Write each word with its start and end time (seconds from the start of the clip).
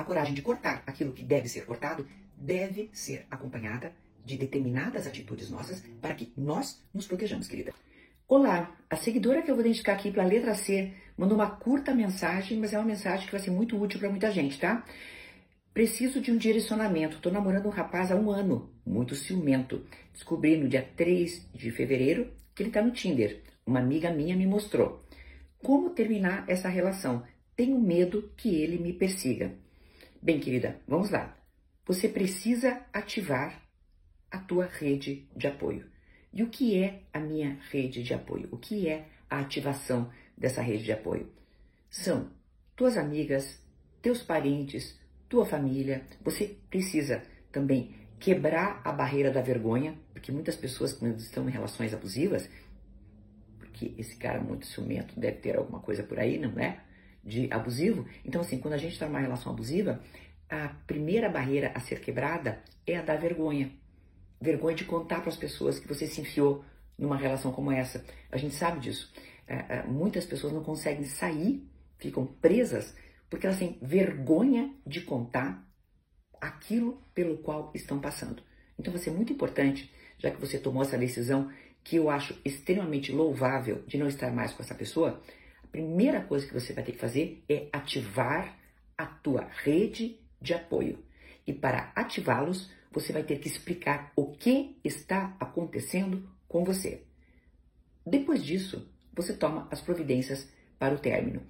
A 0.00 0.04
coragem 0.04 0.32
de 0.32 0.40
cortar 0.40 0.82
aquilo 0.86 1.12
que 1.12 1.22
deve 1.22 1.46
ser 1.46 1.66
cortado 1.66 2.08
deve 2.34 2.88
ser 2.90 3.26
acompanhada 3.30 3.92
de 4.24 4.38
determinadas 4.38 5.06
atitudes 5.06 5.50
nossas 5.50 5.84
para 6.00 6.14
que 6.14 6.32
nós 6.38 6.82
nos 6.94 7.06
protejamos, 7.06 7.46
querida. 7.46 7.74
Olá, 8.26 8.74
a 8.88 8.96
seguidora 8.96 9.42
que 9.42 9.50
eu 9.50 9.54
vou 9.54 9.62
identificar 9.62 9.92
aqui 9.92 10.10
pela 10.10 10.24
letra 10.24 10.54
C 10.54 10.94
mandou 11.18 11.36
uma 11.36 11.50
curta 11.50 11.94
mensagem, 11.94 12.58
mas 12.58 12.72
é 12.72 12.78
uma 12.78 12.86
mensagem 12.86 13.26
que 13.26 13.32
vai 13.32 13.42
ser 13.42 13.50
muito 13.50 13.78
útil 13.78 14.00
para 14.00 14.08
muita 14.08 14.30
gente, 14.30 14.58
tá? 14.58 14.86
Preciso 15.74 16.18
de 16.18 16.32
um 16.32 16.38
direcionamento. 16.38 17.16
Estou 17.16 17.30
namorando 17.30 17.66
um 17.66 17.70
rapaz 17.70 18.10
há 18.10 18.16
um 18.16 18.30
ano, 18.30 18.72
muito 18.86 19.14
ciumento. 19.14 19.84
Descobri 20.14 20.56
no 20.56 20.66
dia 20.66 20.88
3 20.96 21.50
de 21.52 21.70
fevereiro 21.70 22.32
que 22.54 22.62
ele 22.62 22.70
está 22.70 22.80
no 22.80 22.90
Tinder. 22.90 23.42
Uma 23.66 23.80
amiga 23.80 24.10
minha 24.10 24.34
me 24.34 24.46
mostrou. 24.46 25.04
Como 25.62 25.90
terminar 25.90 26.46
essa 26.48 26.70
relação? 26.70 27.22
Tenho 27.54 27.78
medo 27.78 28.32
que 28.34 28.54
ele 28.54 28.78
me 28.78 28.94
persiga. 28.94 29.54
Bem, 30.22 30.38
querida, 30.38 30.78
vamos 30.86 31.08
lá. 31.08 31.34
Você 31.86 32.06
precisa 32.06 32.82
ativar 32.92 33.62
a 34.30 34.38
tua 34.38 34.66
rede 34.66 35.26
de 35.34 35.46
apoio. 35.46 35.86
E 36.30 36.42
o 36.42 36.50
que 36.50 36.76
é 36.78 37.04
a 37.10 37.18
minha 37.18 37.58
rede 37.70 38.02
de 38.02 38.12
apoio? 38.12 38.46
O 38.52 38.58
que 38.58 38.86
é 38.86 39.08
a 39.30 39.38
ativação 39.40 40.12
dessa 40.36 40.60
rede 40.60 40.84
de 40.84 40.92
apoio? 40.92 41.32
São 41.88 42.30
tuas 42.76 42.98
amigas, 42.98 43.58
teus 44.02 44.22
parentes, 44.22 45.00
tua 45.26 45.46
família. 45.46 46.06
Você 46.22 46.54
precisa 46.68 47.22
também 47.50 47.94
quebrar 48.18 48.82
a 48.84 48.92
barreira 48.92 49.30
da 49.30 49.40
vergonha, 49.40 49.98
porque 50.12 50.30
muitas 50.30 50.54
pessoas, 50.54 50.92
quando 50.92 51.18
estão 51.18 51.48
em 51.48 51.52
relações 51.52 51.94
abusivas, 51.94 52.46
porque 53.58 53.94
esse 53.96 54.16
cara 54.16 54.38
muito 54.38 54.66
ciumento 54.66 55.18
deve 55.18 55.38
ter 55.38 55.56
alguma 55.56 55.80
coisa 55.80 56.02
por 56.02 56.18
aí, 56.18 56.38
não 56.38 56.60
é? 56.60 56.78
De 57.22 57.52
abusivo. 57.52 58.06
Então, 58.24 58.40
assim, 58.40 58.58
quando 58.58 58.74
a 58.74 58.78
gente 58.78 58.92
está 58.92 59.06
numa 59.06 59.20
relação 59.20 59.52
abusiva, 59.52 60.00
a 60.48 60.68
primeira 60.86 61.28
barreira 61.28 61.70
a 61.74 61.80
ser 61.80 62.00
quebrada 62.00 62.62
é 62.86 62.96
a 62.96 63.02
da 63.02 63.16
vergonha 63.16 63.70
vergonha 64.40 64.74
de 64.74 64.84
contar 64.84 65.20
para 65.20 65.28
as 65.28 65.36
pessoas 65.36 65.78
que 65.78 65.86
você 65.86 66.06
se 66.06 66.20
enfiou 66.20 66.64
numa 66.96 67.16
relação 67.16 67.52
como 67.52 67.70
essa. 67.70 68.04
A 68.30 68.36
gente 68.38 68.54
sabe 68.54 68.80
disso. 68.80 69.12
É, 69.46 69.54
é, 69.68 69.82
muitas 69.82 70.24
pessoas 70.24 70.52
não 70.52 70.62
conseguem 70.62 71.04
sair, 71.04 71.68
ficam 71.98 72.24
presas, 72.26 72.94
porque 73.28 73.46
elas 73.46 73.58
têm 73.58 73.78
vergonha 73.82 74.74
de 74.86 75.02
contar 75.02 75.66
aquilo 76.40 77.02
pelo 77.14 77.38
qual 77.38 77.70
estão 77.74 78.00
passando. 78.00 78.42
Então 78.78 78.92
vai 78.92 79.02
ser 79.02 79.10
muito 79.10 79.32
importante, 79.32 79.92
já 80.18 80.30
que 80.30 80.40
você 80.40 80.58
tomou 80.58 80.82
essa 80.82 80.96
decisão, 80.96 81.50
que 81.84 81.96
eu 81.96 82.08
acho 82.08 82.38
extremamente 82.44 83.12
louvável 83.12 83.82
de 83.86 83.98
não 83.98 84.06
estar 84.06 84.32
mais 84.32 84.52
com 84.52 84.62
essa 84.62 84.74
pessoa, 84.74 85.20
primeira 85.70 86.20
coisa 86.22 86.46
que 86.46 86.54
você 86.54 86.72
vai 86.72 86.84
ter 86.84 86.92
que 86.92 86.98
fazer 86.98 87.42
é 87.48 87.68
ativar 87.72 88.58
a 88.96 89.06
tua 89.06 89.48
rede 89.62 90.18
de 90.40 90.54
apoio. 90.54 91.02
E 91.46 91.52
para 91.52 91.92
ativá-los, 91.94 92.70
você 92.92 93.12
vai 93.12 93.22
ter 93.22 93.38
que 93.38 93.48
explicar 93.48 94.12
o 94.16 94.32
que 94.32 94.76
está 94.84 95.36
acontecendo 95.38 96.28
com 96.48 96.64
você. 96.64 97.02
Depois 98.04 98.44
disso, 98.44 98.90
você 99.12 99.32
toma 99.32 99.68
as 99.70 99.80
providências 99.80 100.48
para 100.78 100.94
o 100.94 100.98
término. 100.98 101.42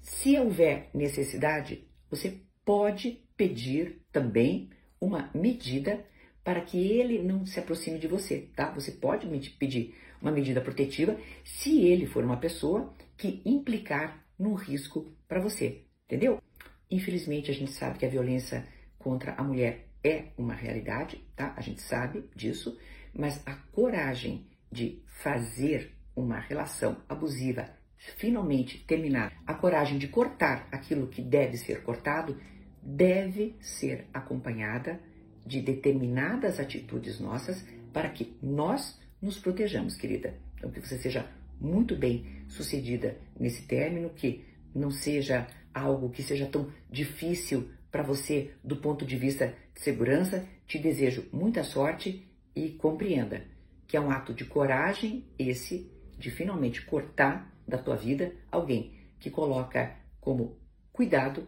Se 0.00 0.38
houver 0.38 0.88
necessidade, 0.94 1.86
você 2.08 2.40
pode 2.64 3.22
pedir 3.36 4.00
também 4.12 4.70
uma 5.00 5.30
medida 5.34 6.04
para 6.46 6.60
que 6.60 6.78
ele 6.78 7.20
não 7.20 7.44
se 7.44 7.58
aproxime 7.58 7.98
de 7.98 8.06
você, 8.06 8.48
tá? 8.54 8.70
Você 8.70 8.92
pode 8.92 9.26
pedir 9.58 9.96
uma 10.22 10.30
medida 10.30 10.60
protetiva 10.60 11.18
se 11.42 11.84
ele 11.84 12.06
for 12.06 12.22
uma 12.22 12.36
pessoa 12.36 12.94
que 13.16 13.42
implicar 13.44 14.24
num 14.38 14.54
risco 14.54 15.12
para 15.26 15.40
você, 15.40 15.82
entendeu? 16.04 16.40
Infelizmente, 16.88 17.50
a 17.50 17.54
gente 17.54 17.72
sabe 17.72 17.98
que 17.98 18.06
a 18.06 18.08
violência 18.08 18.64
contra 18.96 19.32
a 19.32 19.42
mulher 19.42 19.88
é 20.04 20.26
uma 20.38 20.54
realidade, 20.54 21.20
tá? 21.34 21.52
A 21.56 21.60
gente 21.60 21.82
sabe 21.82 22.24
disso, 22.32 22.78
mas 23.12 23.44
a 23.44 23.56
coragem 23.72 24.46
de 24.70 25.02
fazer 25.04 25.96
uma 26.14 26.38
relação 26.38 26.98
abusiva 27.08 27.68
finalmente 27.96 28.78
terminar, 28.86 29.32
a 29.44 29.52
coragem 29.52 29.98
de 29.98 30.06
cortar 30.06 30.68
aquilo 30.70 31.08
que 31.08 31.22
deve 31.22 31.56
ser 31.56 31.82
cortado, 31.82 32.40
deve 32.80 33.56
ser 33.60 34.06
acompanhada 34.14 35.00
de 35.46 35.60
determinadas 35.60 36.58
atitudes 36.58 37.20
nossas 37.20 37.64
para 37.92 38.08
que 38.10 38.36
nós 38.42 39.00
nos 39.22 39.38
protejamos, 39.38 39.96
querida. 39.96 40.34
Então, 40.56 40.70
que 40.70 40.80
você 40.80 40.98
seja 40.98 41.26
muito 41.60 41.96
bem 41.96 42.44
sucedida 42.48 43.16
nesse 43.38 43.62
término, 43.62 44.10
que 44.10 44.44
não 44.74 44.90
seja 44.90 45.46
algo 45.72 46.10
que 46.10 46.22
seja 46.22 46.46
tão 46.46 46.70
difícil 46.90 47.70
para 47.90 48.02
você 48.02 48.52
do 48.62 48.76
ponto 48.76 49.06
de 49.06 49.16
vista 49.16 49.54
de 49.74 49.80
segurança. 49.80 50.46
Te 50.66 50.78
desejo 50.78 51.26
muita 51.32 51.62
sorte 51.62 52.28
e 52.54 52.70
compreenda 52.70 53.44
que 53.86 53.96
é 53.96 54.00
um 54.00 54.10
ato 54.10 54.34
de 54.34 54.44
coragem 54.44 55.24
esse 55.38 55.90
de 56.18 56.30
finalmente 56.30 56.84
cortar 56.84 57.54
da 57.66 57.78
tua 57.78 57.96
vida 57.96 58.32
alguém 58.50 58.92
que 59.18 59.30
coloca 59.30 59.96
como 60.20 60.58
cuidado 60.92 61.46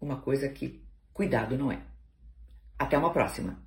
uma 0.00 0.20
coisa 0.20 0.48
que 0.48 0.82
cuidado 1.12 1.56
não 1.58 1.70
é. 1.70 1.82
Até 2.80 2.96
uma 2.96 3.12
próxima! 3.12 3.62